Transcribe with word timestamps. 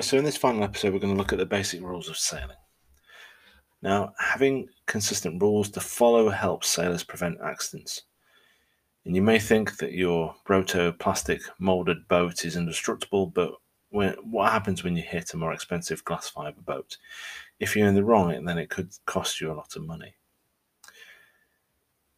Right, 0.00 0.04
so 0.06 0.16
in 0.16 0.24
this 0.24 0.38
final 0.38 0.64
episode, 0.64 0.94
we're 0.94 0.98
going 0.98 1.12
to 1.12 1.18
look 1.18 1.34
at 1.34 1.38
the 1.38 1.44
basic 1.44 1.82
rules 1.82 2.08
of 2.08 2.16
sailing. 2.16 2.56
Now, 3.82 4.14
having 4.18 4.66
consistent 4.86 5.42
rules 5.42 5.68
to 5.72 5.80
follow 5.80 6.30
helps 6.30 6.70
sailors 6.70 7.04
prevent 7.04 7.38
accidents. 7.44 8.04
And 9.04 9.14
you 9.14 9.20
may 9.20 9.38
think 9.38 9.76
that 9.76 9.92
your 9.92 10.34
roto 10.48 10.90
plastic 10.92 11.42
molded 11.58 12.08
boat 12.08 12.46
is 12.46 12.56
indestructible, 12.56 13.26
but 13.26 13.52
when, 13.90 14.14
what 14.22 14.50
happens 14.50 14.82
when 14.82 14.96
you 14.96 15.02
hit 15.02 15.34
a 15.34 15.36
more 15.36 15.52
expensive 15.52 16.02
glass 16.06 16.30
fiber 16.30 16.62
boat? 16.62 16.96
If 17.58 17.76
you're 17.76 17.86
in 17.86 17.94
the 17.94 18.02
wrong, 18.02 18.42
then 18.46 18.56
it 18.56 18.70
could 18.70 18.94
cost 19.04 19.38
you 19.38 19.52
a 19.52 19.58
lot 19.60 19.76
of 19.76 19.86
money. 19.86 20.14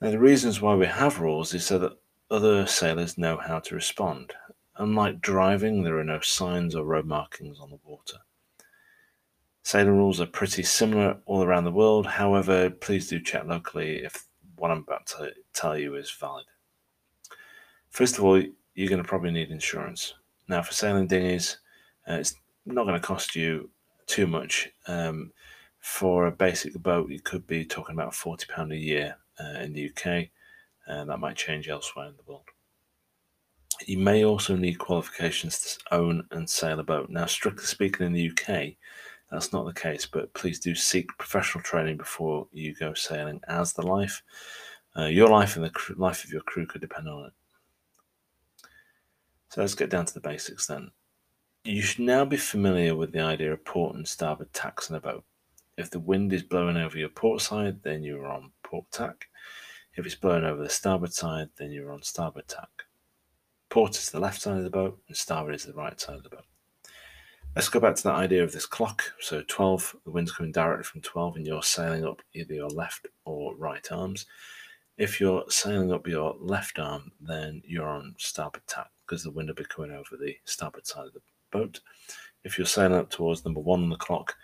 Now, 0.01 0.12
the 0.12 0.21
reasons 0.21 0.61
why 0.61 0.77
we 0.77 0.87
have 0.87 1.19
rules 1.19 1.53
is 1.53 1.67
so 1.67 1.81
that 1.81 1.99
other 2.31 2.65
sailors 2.65 3.19
know 3.19 3.39
how 3.39 3.59
to 3.59 3.75
respond. 3.75 4.35
Unlike 4.77 5.21
driving, 5.21 5.83
there 5.83 5.99
are 5.99 6.05
no 6.05 6.21
signs 6.21 6.75
or 6.75 6.85
road 6.85 7.07
markings 7.07 7.61
on 7.61 7.71
the 7.71 7.79
water. 7.85 8.19
Sailing 9.62 9.97
rules 9.97 10.21
are 10.21 10.27
pretty 10.27 10.62
similar 10.62 11.19
all 11.27 11.43
around 11.43 11.65
the 11.65 11.71
world. 11.71 12.07
However, 12.07 12.71
please 12.71 13.09
do 13.09 13.21
check 13.21 13.45
locally 13.45 13.98
if 13.98 14.27
what 14.57 14.71
I'm 14.71 14.79
about 14.79 15.07
to 15.09 15.33
tell 15.53 15.77
you 15.77 15.95
is 15.97 16.11
valid. 16.11 16.47
First 17.91 18.19
of 18.19 18.25
all, 18.25 18.43
you're 18.75 18.89
going 18.89 19.03
to 19.03 19.09
probably 19.09 19.31
need 19.31 19.51
insurance. 19.51 20.15
Now, 20.48 20.62
for 20.62 20.73
sailing 20.73 21.07
dinghies, 21.07 21.59
uh, 22.09 22.15
it's 22.15 22.34
not 22.65 22.84
going 22.84 23.01
to 23.01 23.07
cost 23.07 23.37
you 23.37 23.70
too 24.07 24.27
much. 24.27 24.70
Um, 24.87 25.33
for 25.78 26.27
a 26.27 26.33
basic 26.33 26.75
boat, 26.75 27.11
you 27.11 27.20
could 27.20 27.47
be 27.47 27.65
talking 27.65 27.95
about 27.95 28.12
£40 28.12 28.73
a 28.73 28.77
year 28.77 29.17
uh, 29.39 29.59
in 29.61 29.73
the 29.73 29.91
UK, 29.91 30.28
and 30.87 31.11
that 31.11 31.19
might 31.19 31.37
change 31.37 31.69
elsewhere 31.69 32.06
in 32.06 32.15
the 32.17 32.23
world. 32.27 32.45
You 33.86 33.98
may 33.98 34.25
also 34.25 34.56
need 34.56 34.78
qualifications 34.78 35.58
to 35.61 35.94
own 35.94 36.27
and 36.30 36.48
sail 36.48 36.80
a 36.80 36.83
boat. 36.83 37.11
Now, 37.11 37.27
strictly 37.27 37.64
speaking, 37.64 38.06
in 38.06 38.12
the 38.12 38.30
UK, 38.30 38.75
that's 39.30 39.52
not 39.52 39.64
the 39.64 39.72
case, 39.72 40.06
but 40.06 40.33
please 40.34 40.61
do 40.61 40.75
seek 40.75 41.08
professional 41.19 41.64
training 41.64 41.97
before 41.97 42.47
you 42.53 42.75
go 42.75 42.94
sailing, 42.94 43.41
as 43.48 43.72
the 43.72 43.83
life, 43.83 44.22
uh, 44.97 45.06
your 45.06 45.28
life 45.28 45.56
and 45.56 45.64
the 45.64 45.70
cr- 45.70 45.94
life 45.97 46.25
of 46.25 46.30
your 46.30 46.42
crew 46.42 46.66
could 46.66 46.83
depend 46.83 47.08
on 47.08 47.27
it. 47.27 47.33
So 49.48 49.60
let's 49.60 49.75
get 49.75 49.91
down 49.91 50.06
to 50.06 50.14
the 50.14 50.20
basics 50.20 50.66
then. 50.66 50.91
You 51.64 51.80
should 51.80 52.05
now 52.05 52.25
be 52.25 52.36
familiar 52.36 52.94
with 52.94 53.12
the 53.12 53.20
idea 53.20 53.53
of 53.53 53.64
port 53.64 53.97
and 53.97 54.06
starboard 54.06 54.53
tacks 54.53 54.91
in 54.91 54.97
a 54.97 55.00
boat. 55.00 55.25
If 55.78 55.91
the 55.91 56.00
wind 56.00 56.33
is 56.33 56.42
blowing 56.42 56.77
over 56.77 56.98
your 56.98 57.08
port 57.08 57.41
side, 57.41 57.83
then 57.83 58.03
you're 58.03 58.27
on 58.27 58.53
port 58.62 58.91
tack. 58.91 59.28
If 59.94 60.05
it's 60.05 60.14
blowing 60.14 60.44
over 60.44 60.62
the 60.62 60.69
starboard 60.69 61.12
side, 61.12 61.48
then 61.56 61.70
you're 61.70 61.92
on 61.92 62.03
starboard 62.03 62.48
tack. 62.48 62.69
Port 63.73 63.97
is 63.97 64.11
the 64.11 64.20
left 64.20 64.42
side 64.42 64.59
of 64.59 64.65
the 64.65 64.69
boat, 64.69 65.01
and 65.09 65.17
starboard 65.17 65.55
is 65.55 65.65
the 65.65 65.73
right 65.73 65.98
side 65.98 66.17
of 66.17 66.23
the 66.25 66.28
boat. 66.28 66.45
Let's 67.56 67.70
go 67.70 67.81
back 67.81 67.95
to 67.95 68.03
that 68.03 68.17
idea 68.17 68.45
of 68.45 68.53
this 68.53 68.67
clock. 68.67 69.03
So 69.19 69.42
12, 69.48 69.97
the 70.05 70.11
wind's 70.11 70.31
coming 70.31 70.53
directly 70.53 70.84
from 70.84 71.01
12, 71.01 71.37
and 71.37 71.47
you're 71.47 71.62
sailing 71.62 72.05
up 72.05 72.20
either 72.34 72.53
your 72.53 72.69
left 72.69 73.06
or 73.25 73.56
right 73.56 73.91
arms. 73.91 74.27
If 74.98 75.19
you're 75.19 75.45
sailing 75.48 75.91
up 75.91 76.06
your 76.06 76.37
left 76.39 76.78
arm, 76.78 77.12
then 77.19 77.62
you're 77.65 77.89
on 77.89 78.15
starboard 78.19 78.67
tack 78.67 78.91
because 79.06 79.23
the 79.23 79.31
wind 79.31 79.48
will 79.48 79.55
be 79.55 79.65
coming 79.65 79.93
over 79.93 80.19
the 80.20 80.37
starboard 80.45 80.87
side 80.87 81.06
of 81.06 81.15
the 81.15 81.23
boat. 81.50 81.81
If 82.45 82.59
you're 82.59 82.67
sailing 82.67 82.98
up 82.98 83.09
towards 83.09 83.43
number 83.43 83.61
one 83.61 83.84
on 83.84 83.89
the 83.89 83.97
clock, 83.97 84.37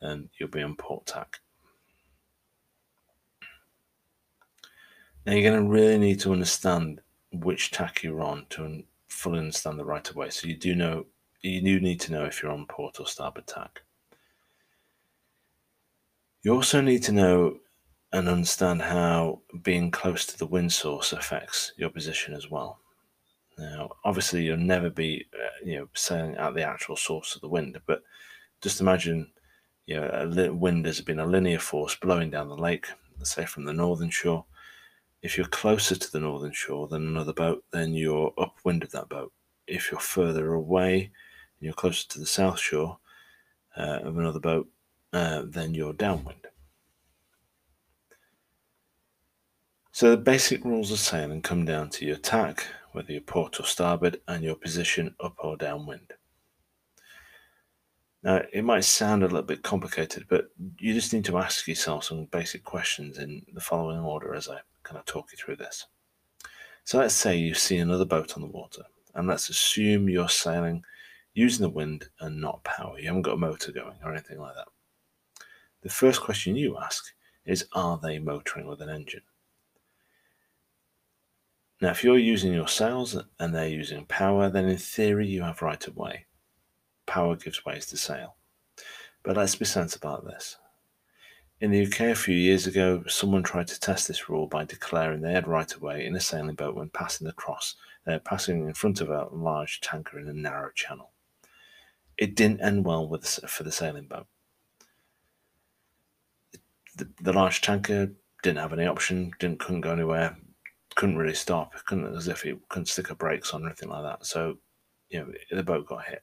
then 0.00 0.30
you'll 0.38 0.48
be 0.48 0.62
on 0.62 0.74
port 0.76 1.04
tack. 1.04 1.40
Now 5.26 5.34
you're 5.34 5.52
going 5.52 5.64
to 5.64 5.70
really 5.70 5.98
need 5.98 6.20
to 6.20 6.32
understand 6.32 7.02
which 7.32 7.70
tack 7.70 8.02
you're 8.02 8.22
on 8.22 8.46
to 8.50 8.82
fully 9.08 9.38
understand 9.38 9.78
the 9.78 9.84
right 9.84 10.08
of 10.08 10.16
way. 10.16 10.30
So 10.30 10.48
you 10.48 10.56
do 10.56 10.74
know 10.74 11.06
you 11.42 11.60
do 11.62 11.80
need 11.80 12.00
to 12.00 12.12
know 12.12 12.24
if 12.24 12.42
you're 12.42 12.52
on 12.52 12.66
port 12.66 13.00
or 13.00 13.06
starboard 13.06 13.46
tack. 13.46 13.82
You 16.42 16.54
also 16.54 16.80
need 16.80 17.02
to 17.04 17.12
know 17.12 17.58
and 18.12 18.28
understand 18.28 18.82
how 18.82 19.40
being 19.62 19.90
close 19.90 20.26
to 20.26 20.38
the 20.38 20.46
wind 20.46 20.72
source 20.72 21.12
affects 21.12 21.72
your 21.76 21.90
position 21.90 22.34
as 22.34 22.50
well. 22.50 22.80
Now, 23.58 23.90
obviously, 24.04 24.44
you'll 24.44 24.56
never 24.56 24.90
be, 24.90 25.26
uh, 25.34 25.64
you 25.64 25.78
know, 25.78 25.88
sailing 25.94 26.34
at 26.36 26.54
the 26.54 26.62
actual 26.62 26.96
source 26.96 27.34
of 27.34 27.42
the 27.42 27.48
wind, 27.48 27.78
but 27.86 28.02
just 28.62 28.80
imagine, 28.80 29.30
you 29.86 29.96
know, 29.96 30.08
a 30.12 30.52
wind 30.52 30.86
has 30.86 31.00
been 31.00 31.20
a 31.20 31.26
linear 31.26 31.58
force 31.58 31.94
blowing 31.94 32.30
down 32.30 32.48
the 32.48 32.56
lake, 32.56 32.86
say 33.22 33.44
from 33.44 33.64
the 33.64 33.72
northern 33.72 34.10
shore. 34.10 34.44
If 35.22 35.36
you're 35.36 35.46
closer 35.46 35.96
to 35.96 36.12
the 36.12 36.20
northern 36.20 36.52
shore 36.52 36.88
than 36.88 37.06
another 37.06 37.34
boat, 37.34 37.64
then 37.72 37.92
you're 37.92 38.32
upwind 38.38 38.82
of 38.82 38.90
that 38.92 39.08
boat. 39.08 39.32
If 39.66 39.90
you're 39.90 40.00
further 40.00 40.54
away, 40.54 41.02
and 41.02 41.66
you're 41.66 41.74
closer 41.74 42.08
to 42.08 42.18
the 42.18 42.26
south 42.26 42.58
shore 42.58 42.98
uh, 43.76 44.00
of 44.02 44.16
another 44.16 44.40
boat, 44.40 44.68
uh, 45.12 45.42
then 45.46 45.74
you're 45.74 45.92
downwind. 45.92 46.46
So 49.92 50.10
the 50.10 50.16
basic 50.16 50.64
rules 50.64 50.90
of 50.90 50.98
sailing 50.98 51.42
come 51.42 51.66
down 51.66 51.90
to 51.90 52.06
your 52.06 52.16
tack, 52.16 52.66
whether 52.92 53.12
you're 53.12 53.20
port 53.20 53.60
or 53.60 53.64
starboard, 53.64 54.20
and 54.26 54.42
your 54.42 54.54
position 54.54 55.14
up 55.20 55.34
or 55.38 55.56
downwind. 55.58 56.14
Now, 58.22 58.42
it 58.52 58.64
might 58.64 58.84
sound 58.84 59.22
a 59.22 59.26
little 59.26 59.42
bit 59.42 59.62
complicated, 59.62 60.26
but 60.28 60.50
you 60.78 60.94
just 60.94 61.12
need 61.12 61.24
to 61.26 61.38
ask 61.38 61.66
yourself 61.66 62.04
some 62.04 62.26
basic 62.26 62.64
questions 62.64 63.18
in 63.18 63.44
the 63.52 63.60
following 63.60 64.00
order 64.00 64.34
as 64.34 64.48
I 64.48 64.60
kind 64.90 64.98
of 64.98 65.06
talk 65.06 65.30
you 65.30 65.38
through 65.38 65.56
this. 65.56 65.86
So 66.82 66.98
let's 66.98 67.14
say 67.14 67.36
you 67.36 67.54
see 67.54 67.78
another 67.78 68.04
boat 68.04 68.34
on 68.34 68.42
the 68.42 68.48
water, 68.48 68.82
and 69.14 69.28
let's 69.28 69.48
assume 69.48 70.08
you're 70.08 70.28
sailing 70.28 70.82
using 71.32 71.62
the 71.62 71.70
wind 71.70 72.08
and 72.18 72.40
not 72.40 72.64
power. 72.64 72.98
You 72.98 73.06
haven't 73.06 73.22
got 73.22 73.34
a 73.34 73.38
motor 73.38 73.70
going 73.70 73.98
or 74.04 74.10
anything 74.10 74.40
like 74.40 74.56
that. 74.56 74.66
The 75.82 75.90
first 75.90 76.20
question 76.20 76.56
you 76.56 76.76
ask 76.76 77.04
is 77.44 77.66
Are 77.72 77.98
they 78.02 78.18
motoring 78.18 78.66
with 78.66 78.82
an 78.82 78.88
engine? 78.88 79.22
Now, 81.80 81.90
if 81.90 82.02
you're 82.02 82.18
using 82.18 82.52
your 82.52 82.68
sails 82.68 83.16
and 83.38 83.54
they're 83.54 83.68
using 83.68 84.04
power, 84.06 84.50
then 84.50 84.68
in 84.68 84.76
theory 84.76 85.28
you 85.28 85.42
have 85.42 85.62
right 85.62 85.86
of 85.86 85.96
way. 85.96 86.26
Power 87.06 87.36
gives 87.36 87.64
way 87.64 87.78
to 87.78 87.96
sail. 87.96 88.34
But 89.22 89.36
let's 89.36 89.54
be 89.54 89.64
sensible 89.64 90.14
about 90.14 90.26
this. 90.26 90.58
In 91.60 91.70
the 91.70 91.86
UK 91.86 92.00
a 92.00 92.14
few 92.14 92.36
years 92.36 92.66
ago, 92.66 93.04
someone 93.06 93.42
tried 93.42 93.68
to 93.68 93.78
test 93.78 94.08
this 94.08 94.28
rule 94.28 94.46
by 94.46 94.64
declaring 94.64 95.20
they 95.20 95.32
had 95.32 95.46
right 95.46 95.74
of 95.74 95.82
way 95.82 96.06
in 96.06 96.16
a 96.16 96.20
sailing 96.20 96.54
boat 96.54 96.74
when 96.74 96.88
passing 96.88 97.26
across. 97.26 97.76
They're 98.06 98.18
passing 98.18 98.66
in 98.66 98.74
front 98.74 99.00
of 99.00 99.10
a 99.10 99.28
large 99.30 99.80
tanker 99.80 100.18
in 100.18 100.28
a 100.28 100.32
narrow 100.32 100.70
channel 100.74 101.10
it 102.20 102.36
didn't 102.36 102.60
end 102.60 102.84
well 102.84 103.08
with 103.08 103.26
for 103.48 103.64
the 103.64 103.72
sailing 103.72 104.06
boat. 104.06 104.26
The, 106.96 107.08
the 107.22 107.32
large 107.32 107.62
tanker 107.62 108.12
didn't 108.42 108.58
have 108.58 108.74
any 108.74 108.86
option, 108.86 109.32
didn't 109.40 109.58
couldn't 109.58 109.80
go 109.80 109.92
anywhere, 109.92 110.36
couldn't 110.96 111.16
really 111.16 111.34
stop, 111.34 111.72
couldn't 111.86 112.14
as 112.14 112.28
if 112.28 112.44
it 112.44 112.58
couldn't 112.68 112.86
stick 112.86 113.10
a 113.10 113.14
brakes 113.14 113.54
on 113.54 113.62
or 113.62 113.66
anything 113.66 113.88
like 113.88 114.04
that. 114.04 114.26
So, 114.26 114.58
you 115.08 115.20
know, 115.20 115.32
the 115.50 115.62
boat 115.62 115.86
got 115.86 116.04
hit. 116.04 116.22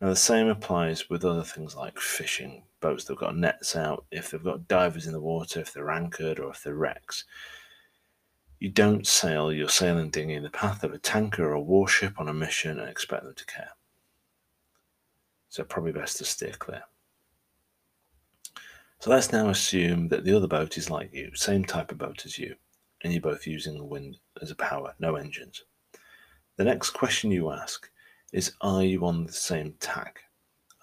Now 0.00 0.08
the 0.08 0.16
same 0.16 0.48
applies 0.48 1.10
with 1.10 1.24
other 1.24 1.42
things 1.42 1.76
like 1.76 1.98
fishing 1.98 2.62
boats 2.80 3.04
that've 3.04 3.20
got 3.20 3.36
nets 3.36 3.76
out, 3.76 4.06
if 4.10 4.30
they've 4.30 4.42
got 4.42 4.66
divers 4.66 5.06
in 5.06 5.12
the 5.12 5.20
water, 5.20 5.60
if 5.60 5.72
they're 5.72 5.90
anchored 5.90 6.38
or 6.38 6.50
if 6.50 6.62
they're 6.62 6.74
wrecks. 6.74 7.24
You 8.58 8.70
don't 8.70 9.06
sail 9.06 9.52
your 9.52 9.68
sailing 9.68 10.10
dinghy 10.10 10.34
in 10.34 10.42
the 10.42 10.50
path 10.50 10.84
of 10.84 10.92
a 10.92 10.98
tanker 10.98 11.44
or 11.44 11.52
a 11.52 11.60
warship 11.60 12.18
on 12.18 12.28
a 12.28 12.34
mission 12.34 12.78
and 12.78 12.88
expect 12.88 13.24
them 13.24 13.34
to 13.34 13.46
care. 13.46 13.70
So 15.50 15.64
probably 15.64 15.92
best 15.92 16.18
to 16.18 16.24
steer 16.24 16.52
clear. 16.58 16.82
So 19.00 19.10
let's 19.10 19.32
now 19.32 19.48
assume 19.48 20.08
that 20.08 20.24
the 20.24 20.36
other 20.36 20.46
boat 20.46 20.76
is 20.78 20.90
like 20.90 21.12
you, 21.14 21.30
same 21.34 21.64
type 21.64 21.90
of 21.90 21.98
boat 21.98 22.24
as 22.26 22.38
you, 22.38 22.54
and 23.02 23.12
you're 23.12 23.22
both 23.22 23.46
using 23.46 23.74
the 23.74 23.84
wind 23.84 24.18
as 24.42 24.50
a 24.50 24.56
power, 24.56 24.94
no 24.98 25.16
engines. 25.16 25.64
The 26.56 26.64
next 26.64 26.90
question 26.90 27.30
you 27.30 27.50
ask 27.50 27.90
is 28.32 28.52
Are 28.60 28.84
you 28.84 29.04
on 29.04 29.26
the 29.26 29.32
same 29.32 29.74
tack, 29.80 30.20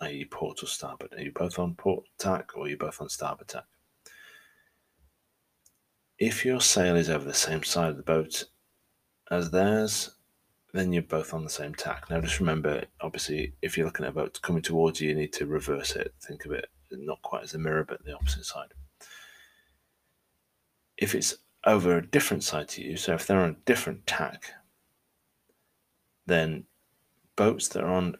i.e., 0.02 0.26
port 0.26 0.64
or 0.64 0.68
starboard? 0.68 1.14
Are 1.14 1.22
you 1.22 1.32
both 1.32 1.60
on 1.60 1.76
port 1.76 2.06
tack 2.18 2.56
or 2.56 2.66
are 2.66 2.70
you 2.70 2.78
both 2.78 3.02
on 3.02 3.10
starboard 3.10 3.48
tack? 3.48 3.66
If 6.20 6.46
your 6.46 6.62
sail 6.62 6.96
is 6.96 7.10
over 7.10 7.26
the 7.26 7.34
same 7.34 7.64
side 7.64 7.90
of 7.90 7.98
the 7.98 8.04
boat 8.04 8.46
as 9.30 9.52
theirs, 9.52 10.12
then 10.74 10.92
you're 10.92 11.04
both 11.04 11.34
on 11.34 11.44
the 11.44 11.50
same 11.50 11.76
tack. 11.76 12.10
Now, 12.10 12.22
just 12.22 12.40
remember, 12.40 12.84
obviously, 13.02 13.54
if 13.62 13.78
you're 13.78 13.86
looking 13.86 14.06
at 14.06 14.12
a 14.12 14.16
boat 14.16 14.40
coming 14.42 14.62
towards 14.62 15.00
you, 15.00 15.10
you 15.10 15.16
need 15.16 15.34
to 15.34 15.46
reverse 15.46 15.96
it. 15.96 16.14
Think 16.22 16.46
of 16.46 16.52
it 16.52 16.70
not 16.92 17.22
quite 17.22 17.44
as 17.44 17.54
a 17.54 17.60
mirror, 17.60 17.84
but 17.84 18.04
the 18.04 18.14
opposite 18.14 18.46
side. 18.46 18.74
If 20.98 21.14
it's 21.14 21.36
over 21.66 21.98
a 21.98 22.06
different 22.06 22.44
side 22.44 22.70
to 22.70 22.84
you, 22.84 22.98
so 22.98 23.14
if 23.14 23.28
they're 23.28 23.42
on 23.42 23.50
a 23.50 23.66
different 23.66 24.08
tack, 24.08 24.52
then 26.26 26.66
boats 27.38 27.70
that 27.70 27.84
are 27.84 27.94
on 27.94 28.18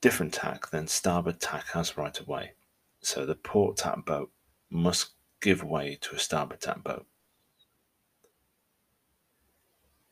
different 0.00 0.34
tack, 0.34 0.70
than 0.70 0.88
starboard 0.88 1.40
tack 1.40 1.68
has 1.68 1.96
right 1.96 2.18
of 2.18 2.26
way. 2.26 2.54
So 3.00 3.24
the 3.24 3.36
port 3.36 3.76
tack 3.76 4.04
boat 4.04 4.32
must 4.70 5.10
give 5.40 5.62
way 5.62 5.96
to 6.00 6.16
a 6.16 6.18
starboard 6.18 6.60
tack 6.60 6.82
boat. 6.82 7.06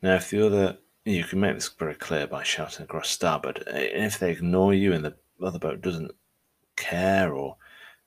Now, 0.00 0.14
if 0.14 0.30
the 0.30 0.46
other 0.46 0.78
you 1.04 1.24
can 1.24 1.40
make 1.40 1.54
this 1.54 1.68
very 1.68 1.94
clear 1.94 2.26
by 2.26 2.42
shouting 2.42 2.84
across 2.84 3.08
starboard. 3.08 3.64
If 3.66 4.18
they 4.18 4.30
ignore 4.30 4.72
you 4.72 4.92
and 4.92 5.04
the 5.04 5.16
other 5.42 5.58
boat 5.58 5.80
doesn't 5.80 6.12
care 6.76 7.34
or 7.34 7.56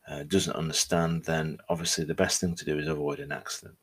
uh, 0.07 0.24
doesn't 0.24 0.56
understand, 0.56 1.25
then 1.25 1.57
obviously 1.68 2.06
the 2.06 2.13
best 2.13 2.39
thing 2.39 2.56
to 2.56 2.65
do 2.65 2.80
is 2.80 2.88
avoid 2.88 3.19
an 3.19 3.31
accident. 3.31 3.75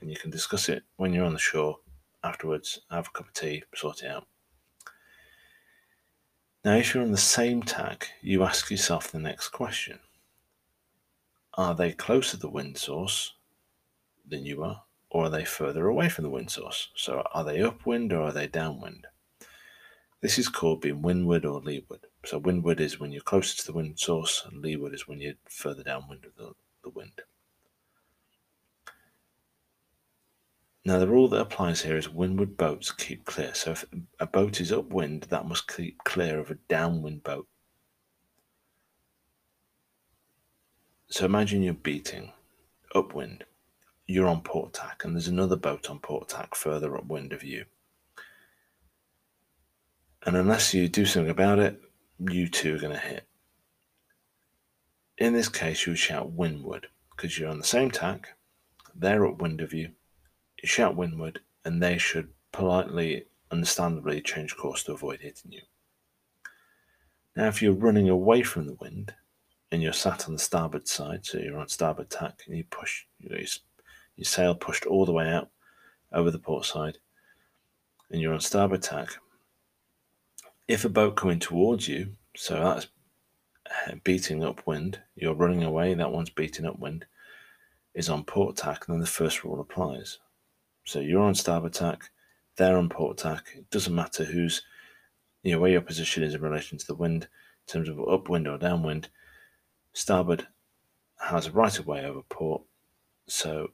And 0.00 0.10
you 0.10 0.16
can 0.16 0.30
discuss 0.30 0.68
it 0.68 0.82
when 0.96 1.12
you're 1.12 1.24
on 1.24 1.34
the 1.34 1.38
shore 1.38 1.78
afterwards, 2.24 2.80
have 2.90 3.08
a 3.08 3.10
cup 3.10 3.28
of 3.28 3.34
tea, 3.34 3.62
sort 3.74 4.02
it 4.02 4.10
out. 4.10 4.26
Now, 6.64 6.76
if 6.76 6.94
you're 6.94 7.02
on 7.02 7.10
the 7.10 7.16
same 7.16 7.62
tack, 7.62 8.10
you 8.20 8.44
ask 8.44 8.70
yourself 8.70 9.10
the 9.10 9.18
next 9.18 9.48
question 9.48 9.98
Are 11.54 11.74
they 11.74 11.92
closer 11.92 12.32
to 12.32 12.36
the 12.36 12.48
wind 12.48 12.78
source 12.78 13.32
than 14.28 14.46
you 14.46 14.62
are, 14.62 14.84
or 15.10 15.24
are 15.24 15.30
they 15.30 15.44
further 15.44 15.88
away 15.88 16.08
from 16.08 16.22
the 16.22 16.30
wind 16.30 16.52
source? 16.52 16.90
So, 16.94 17.24
are 17.34 17.42
they 17.42 17.60
upwind 17.60 18.12
or 18.12 18.22
are 18.22 18.32
they 18.32 18.46
downwind? 18.46 19.08
This 20.20 20.38
is 20.38 20.48
called 20.48 20.82
being 20.82 21.02
windward 21.02 21.44
or 21.44 21.60
leeward. 21.60 22.06
So 22.24 22.38
windward 22.38 22.80
is 22.80 23.00
when 23.00 23.10
you're 23.10 23.22
closer 23.22 23.56
to 23.56 23.66
the 23.66 23.72
wind 23.72 23.98
source, 23.98 24.44
and 24.46 24.62
leeward 24.62 24.94
is 24.94 25.08
when 25.08 25.20
you're 25.20 25.34
further 25.48 25.82
downwind 25.82 26.24
of 26.24 26.36
the, 26.36 26.52
the 26.84 26.90
wind. 26.90 27.22
Now, 30.84 30.98
the 30.98 31.06
rule 31.06 31.28
that 31.28 31.40
applies 31.40 31.82
here 31.82 31.96
is 31.96 32.08
windward 32.08 32.56
boats 32.56 32.90
keep 32.90 33.24
clear. 33.24 33.54
So 33.54 33.70
if 33.70 33.84
a 34.18 34.26
boat 34.26 34.60
is 34.60 34.72
upwind, 34.72 35.24
that 35.24 35.46
must 35.46 35.72
keep 35.72 36.02
clear 36.02 36.40
of 36.40 36.50
a 36.50 36.58
downwind 36.68 37.22
boat. 37.22 37.46
So 41.08 41.24
imagine 41.24 41.62
you're 41.62 41.74
beating 41.74 42.32
upwind. 42.94 43.44
You're 44.06 44.26
on 44.26 44.42
port 44.42 44.72
tack, 44.72 45.04
and 45.04 45.14
there's 45.14 45.28
another 45.28 45.56
boat 45.56 45.88
on 45.88 46.00
port 46.00 46.28
tack 46.28 46.56
further 46.56 46.96
upwind 46.96 47.32
of 47.32 47.44
you. 47.44 47.66
And 50.26 50.36
unless 50.36 50.74
you 50.74 50.88
do 50.88 51.06
something 51.06 51.30
about 51.30 51.60
it, 51.60 51.80
you 52.18 52.48
two 52.48 52.74
are 52.74 52.80
going 52.80 52.92
to 52.92 52.98
hit. 52.98 53.24
In 55.18 55.32
this 55.32 55.48
case, 55.48 55.86
you 55.86 55.94
shout 55.94 56.32
windward 56.32 56.88
because 57.10 57.38
you're 57.38 57.50
on 57.50 57.58
the 57.58 57.64
same 57.64 57.90
tack, 57.90 58.30
they're 58.94 59.24
upwind 59.26 59.60
of 59.60 59.72
you 59.72 59.92
shout 60.68 60.96
windward, 60.96 61.40
and 61.64 61.82
they 61.82 61.98
should 61.98 62.28
politely, 62.52 63.26
understandably 63.50 64.20
change 64.20 64.56
course 64.56 64.84
to 64.84 64.92
avoid 64.92 65.20
hitting 65.20 65.52
you. 65.52 65.62
Now, 67.36 67.48
if 67.48 67.62
you're 67.62 67.72
running 67.72 68.08
away 68.08 68.42
from 68.42 68.66
the 68.66 68.74
wind 68.74 69.14
and 69.70 69.82
you're 69.82 69.92
sat 69.92 70.26
on 70.26 70.34
the 70.34 70.38
starboard 70.38 70.86
side, 70.86 71.24
so 71.24 71.38
you're 71.38 71.58
on 71.58 71.68
starboard 71.68 72.10
tack, 72.10 72.42
and 72.46 72.56
you 72.56 72.64
push 72.64 73.04
you 73.20 73.30
know, 73.30 73.42
your 74.16 74.24
sail 74.24 74.54
pushed 74.54 74.86
all 74.86 75.06
the 75.06 75.12
way 75.12 75.28
out 75.28 75.50
over 76.12 76.30
the 76.30 76.38
port 76.38 76.66
side, 76.66 76.98
and 78.10 78.20
you're 78.20 78.34
on 78.34 78.40
starboard 78.40 78.82
tack, 78.82 79.16
if 80.68 80.84
a 80.84 80.88
boat 80.88 81.16
coming 81.16 81.38
towards 81.38 81.88
you, 81.88 82.14
so 82.36 82.54
that's 82.54 82.86
uh, 83.88 83.94
beating 84.04 84.44
upwind, 84.44 85.00
you're 85.14 85.34
running 85.34 85.62
away, 85.62 85.94
that 85.94 86.12
one's 86.12 86.30
beating 86.30 86.66
upwind, 86.66 87.06
is 87.94 88.08
on 88.08 88.24
port 88.24 88.56
tack, 88.56 88.86
then 88.86 89.00
the 89.00 89.06
first 89.06 89.44
rule 89.44 89.60
applies. 89.60 90.18
So 90.84 91.00
you're 91.00 91.22
on 91.22 91.34
starboard 91.34 91.74
tack, 91.74 92.10
they're 92.56 92.76
on 92.76 92.88
port 92.88 93.18
tack. 93.18 93.46
It 93.56 93.70
doesn't 93.70 93.94
matter 93.94 94.24
who's, 94.24 94.62
you 95.42 95.52
know, 95.52 95.60
where 95.60 95.70
your 95.70 95.80
position 95.80 96.22
is 96.22 96.34
in 96.34 96.42
relation 96.42 96.78
to 96.78 96.86
the 96.86 96.94
wind, 96.94 97.24
in 97.24 97.72
terms 97.72 97.88
of 97.88 98.00
upwind 98.00 98.48
or 98.48 98.58
downwind. 98.58 99.08
Starboard 99.92 100.46
has 101.20 101.46
a 101.46 101.52
right 101.52 101.78
of 101.78 101.86
way 101.86 102.04
over 102.04 102.22
port, 102.22 102.62
so 103.26 103.68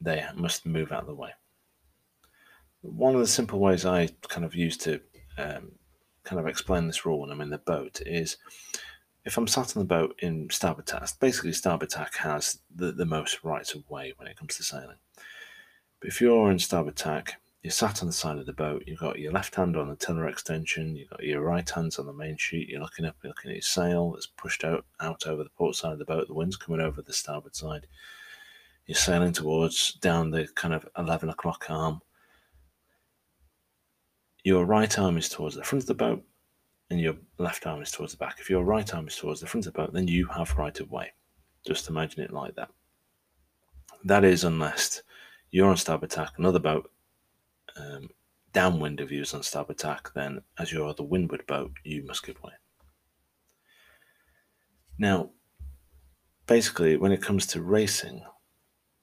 they 0.00 0.24
must 0.34 0.66
move 0.66 0.92
out 0.92 1.02
of 1.02 1.06
the 1.06 1.14
way. 1.14 1.30
One 2.82 3.14
of 3.14 3.20
the 3.20 3.26
simple 3.26 3.58
ways 3.58 3.84
I 3.84 4.08
kind 4.28 4.44
of 4.44 4.54
use 4.54 4.76
to 4.78 5.00
um, 5.38 5.72
kind 6.24 6.40
of 6.40 6.46
explain 6.46 6.86
this 6.86 7.04
rule 7.04 7.20
when 7.20 7.30
I'm 7.30 7.40
in 7.40 7.50
the 7.50 7.58
boat 7.58 8.00
is 8.04 8.36
if 9.24 9.36
I'm 9.36 9.46
sat 9.46 9.76
on 9.76 9.82
the 9.82 9.88
boat 9.88 10.16
in 10.20 10.48
starboard 10.50 10.86
tack, 10.86 11.08
basically 11.20 11.52
starboard 11.52 11.90
tack 11.90 12.16
has 12.16 12.60
the, 12.74 12.92
the 12.92 13.04
most 13.04 13.42
rights 13.42 13.74
of 13.74 13.88
way 13.90 14.12
when 14.16 14.28
it 14.28 14.36
comes 14.36 14.56
to 14.56 14.62
sailing. 14.62 14.98
But 16.00 16.08
if 16.08 16.20
you're 16.20 16.50
in 16.50 16.58
starboard 16.58 16.96
tack, 16.96 17.40
you're 17.62 17.70
sat 17.70 18.02
on 18.02 18.06
the 18.06 18.12
side 18.12 18.38
of 18.38 18.46
the 18.46 18.52
boat, 18.52 18.84
you've 18.86 19.00
got 19.00 19.18
your 19.18 19.32
left 19.32 19.56
hand 19.56 19.76
on 19.76 19.88
the 19.88 19.96
tiller 19.96 20.28
extension, 20.28 20.94
you've 20.94 21.10
got 21.10 21.24
your 21.24 21.40
right 21.40 21.68
hands 21.68 21.98
on 21.98 22.06
the 22.06 22.12
main 22.12 22.36
sheet, 22.36 22.68
you're 22.68 22.80
looking 22.80 23.04
up, 23.04 23.16
you're 23.22 23.30
looking 23.30 23.50
at 23.50 23.56
your 23.56 23.62
sail 23.62 24.12
that's 24.12 24.26
pushed 24.26 24.62
out, 24.62 24.84
out 25.00 25.26
over 25.26 25.42
the 25.42 25.50
port 25.50 25.74
side 25.74 25.92
of 25.92 25.98
the 25.98 26.04
boat, 26.04 26.28
the 26.28 26.34
wind's 26.34 26.56
coming 26.56 26.80
over 26.80 27.02
the 27.02 27.12
starboard 27.12 27.56
side. 27.56 27.86
You're 28.86 28.94
sailing 28.94 29.32
towards 29.32 29.94
down 29.94 30.30
the 30.30 30.46
kind 30.54 30.74
of 30.74 30.86
11 30.96 31.28
o'clock 31.28 31.66
arm 31.68 32.02
your 34.46 34.64
right 34.64 34.96
arm 34.96 35.18
is 35.18 35.28
towards 35.28 35.56
the 35.56 35.64
front 35.64 35.82
of 35.82 35.88
the 35.88 35.94
boat 35.94 36.22
and 36.88 37.00
your 37.00 37.16
left 37.38 37.66
arm 37.66 37.82
is 37.82 37.90
towards 37.90 38.12
the 38.12 38.18
back. 38.18 38.36
If 38.38 38.48
your 38.48 38.62
right 38.62 38.94
arm 38.94 39.08
is 39.08 39.16
towards 39.16 39.40
the 39.40 39.46
front 39.48 39.66
of 39.66 39.72
the 39.72 39.76
boat, 39.76 39.92
then 39.92 40.06
you 40.06 40.28
have 40.28 40.56
right 40.56 40.78
of 40.78 40.88
way. 40.92 41.10
Just 41.66 41.88
imagine 41.88 42.22
it 42.22 42.32
like 42.32 42.54
that. 42.54 42.70
That 44.04 44.22
is 44.22 44.44
unless 44.44 45.02
you're 45.50 45.68
on 45.68 45.76
starboard 45.76 46.10
tack, 46.10 46.32
another 46.38 46.58
boat 46.58 46.90
um, 47.76 48.08
downwind 48.52 49.00
of 49.00 49.12
you 49.12 49.22
is 49.22 49.34
on 49.34 49.42
starboard 49.42 49.78
tack, 49.78 50.10
then 50.14 50.40
as 50.58 50.72
you're 50.72 50.94
the 50.94 51.02
windward 51.02 51.46
boat, 51.46 51.72
you 51.84 52.04
must 52.04 52.24
give 52.24 52.42
way. 52.42 52.52
Now, 54.98 55.30
basically, 56.46 56.96
when 56.96 57.12
it 57.12 57.22
comes 57.22 57.46
to 57.48 57.62
racing, 57.62 58.22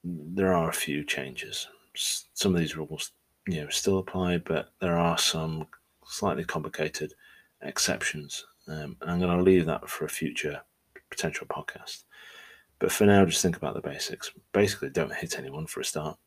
there 0.02 0.52
are 0.52 0.68
a 0.68 0.72
few 0.72 1.04
changes. 1.04 1.68
Some 1.94 2.54
of 2.54 2.60
these 2.60 2.76
rules 2.76 3.12
you 3.46 3.62
know 3.62 3.68
still 3.68 3.98
apply, 3.98 4.38
but 4.38 4.70
there 4.80 4.98
are 4.98 5.18
some 5.18 5.66
slightly 6.06 6.44
complicated 6.44 7.14
exceptions. 7.62 8.44
Um, 8.66 8.96
and 9.00 9.10
I'm 9.10 9.20
going 9.20 9.36
to 9.36 9.42
leave 9.42 9.66
that 9.66 9.88
for 9.88 10.04
a 10.04 10.08
future 10.08 10.62
potential 11.10 11.46
podcast. 11.46 12.04
But 12.78 12.90
for 12.90 13.04
now, 13.04 13.24
just 13.24 13.42
think 13.42 13.56
about 13.56 13.74
the 13.74 13.80
basics. 13.80 14.32
Basically, 14.52 14.90
don't 14.90 15.14
hit 15.14 15.38
anyone 15.38 15.66
for 15.66 15.80
a 15.80 15.84
start. 15.84 16.18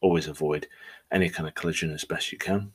Always 0.00 0.28
avoid 0.28 0.68
any 1.10 1.30
kind 1.30 1.48
of 1.48 1.54
collision 1.54 1.92
as 1.92 2.04
best 2.04 2.32
you 2.32 2.38
can. 2.38 2.72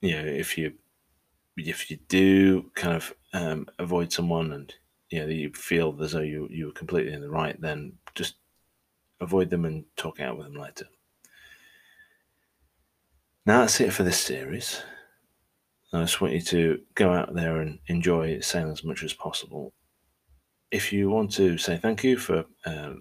You 0.00 0.22
know, 0.22 0.28
if 0.28 0.58
you 0.58 0.74
if 1.56 1.90
you 1.90 1.98
do 2.08 2.70
kind 2.74 2.96
of 2.96 3.14
um, 3.32 3.68
avoid 3.78 4.12
someone 4.12 4.52
and 4.52 4.74
you 5.10 5.20
know 5.20 5.26
you 5.26 5.52
feel 5.52 5.96
as 6.02 6.12
though 6.12 6.20
you 6.20 6.48
you 6.50 6.66
were 6.66 6.72
completely 6.72 7.12
in 7.12 7.20
the 7.22 7.30
right, 7.30 7.60
then 7.60 7.98
just 8.14 8.36
avoid 9.20 9.50
them 9.50 9.64
and 9.64 9.84
talk 9.96 10.20
out 10.20 10.38
with 10.38 10.46
them 10.46 10.56
later. 10.56 10.86
Now 13.46 13.60
that's 13.60 13.80
it 13.80 13.92
for 13.92 14.02
this 14.02 14.20
series. 14.20 14.82
I 15.92 16.00
just 16.02 16.20
want 16.20 16.34
you 16.34 16.40
to 16.42 16.82
go 16.94 17.12
out 17.12 17.34
there 17.34 17.60
and 17.60 17.78
enjoy 17.86 18.40
sailing 18.40 18.72
as 18.72 18.84
much 18.84 19.02
as 19.02 19.12
possible. 19.14 19.72
If 20.70 20.92
you 20.92 21.10
want 21.10 21.32
to 21.34 21.58
say 21.58 21.78
thank 21.78 22.04
you 22.04 22.18
for 22.18 22.46
uh, 22.66 22.94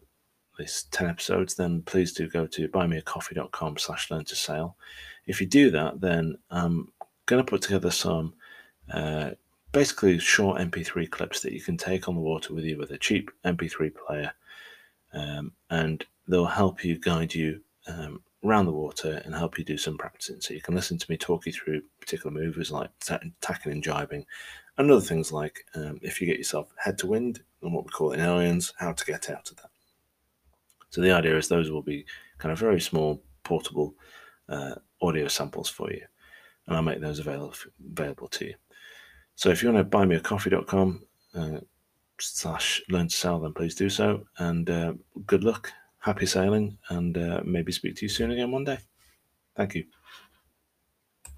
these 0.57 0.86
10 0.91 1.10
episodes, 1.10 1.55
then 1.55 1.81
please 1.83 2.13
do 2.13 2.27
go 2.27 2.45
to 2.48 2.67
buymeacoffee.com 2.69 3.77
slash 3.77 4.12
learn 4.12 4.25
to 4.25 4.36
sail. 4.36 4.77
If 5.25 5.41
you 5.41 5.48
do 5.48 5.72
that, 5.72 6.01
then 6.01 6.38
I'm 6.51 6.91
going 7.25 7.43
to 7.43 7.50
put 7.50 7.62
together 7.62 7.91
some 7.91 8.33
uh, 8.91 9.31
basically 9.72 10.19
short 10.19 10.60
MP3 10.60 11.10
clips 11.10 11.41
that 11.41 11.53
you 11.53 11.62
can 11.62 11.77
take 11.77 12.07
on 12.07 12.15
the 12.15 12.22
water 12.22 12.53
with 12.53 12.63
you 12.63 12.77
with 12.77 12.91
a 12.91 12.98
cheap 12.98 13.31
MP3 13.45 13.91
player, 13.93 14.31
um, 15.13 15.51
and 15.69 16.05
they'll 16.27 16.45
help 16.45 16.83
you 16.83 17.00
guide 17.00 17.33
you 17.33 17.62
um, 17.88 18.22
around 18.45 18.65
the 18.65 18.72
water 18.72 19.22
and 19.25 19.33
help 19.33 19.57
you 19.57 19.63
do 19.63 19.77
some 19.77 19.98
practicing. 19.98 20.41
So 20.41 20.53
you 20.53 20.62
can 20.62 20.75
listen 20.75 20.98
to 20.98 21.05
me 21.10 21.17
talk 21.17 21.45
you 21.45 21.51
through 21.51 21.81
particular 22.00 22.31
movers 22.31 22.72
like 22.72 22.89
tacking 23.00 23.72
and 23.72 23.83
jibing, 23.83 24.25
and 24.77 24.89
other 24.91 25.01
things 25.01 25.31
like 25.31 25.65
um, 25.75 26.00
if 26.01 26.22
you 26.22 26.27
get 26.27 26.38
yourself 26.38 26.74
head 26.77 26.98
to 27.00 27.07
wind 27.07 27.41
and 27.62 27.74
what 27.74 27.86
we 27.86 27.91
call 27.91 28.12
in 28.12 28.19
irons, 28.19 28.74
how 28.77 28.91
to 28.91 29.05
get 29.05 29.29
out 29.29 29.50
of 29.50 29.57
that. 29.57 29.69
So 30.93 31.01
the 31.01 31.12
idea 31.12 31.35
is 31.35 31.47
those 31.47 31.71
will 31.71 31.81
be 31.81 32.05
kind 32.38 32.51
of 32.51 32.59
very 32.59 32.79
small, 32.79 33.19
portable 33.43 33.95
uh, 34.47 34.75
audio 35.01 35.27
samples 35.27 35.67
for 35.67 35.91
you, 35.91 36.05
and 36.67 36.75
I'll 36.75 36.83
make 36.83 37.01
those 37.01 37.17
available 37.17 37.55
available 37.91 38.27
to 38.27 38.45
you. 38.45 38.53
So 39.33 39.50
if 39.50 39.63
you 39.63 39.71
want 39.71 39.79
to 39.79 39.89
buy 39.89 40.05
me 40.05 40.17
a 40.17 40.19
coffee.com 40.19 41.03
uh, 41.33 41.62
slash 42.19 42.79
learn 42.89 43.07
to 43.07 43.15
sail, 43.15 43.39
then 43.39 43.53
please 43.53 43.73
do 43.73 43.89
so, 43.89 44.23
and 44.38 44.69
uh, 44.69 44.93
good 45.25 45.43
luck 45.43 45.73
happy 45.97 46.27
sailing 46.27 46.77
and 46.89 47.17
uh, 47.17 47.41
maybe 47.43 47.71
speak 47.71 47.95
to 47.95 48.05
you 48.05 48.09
soon 48.09 48.29
again 48.29 48.51
one 48.51 48.65
day. 48.65 48.77
Thank 49.55 49.73
you. 49.73 49.85